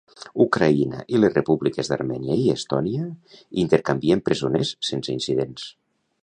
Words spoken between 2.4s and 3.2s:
i Estònia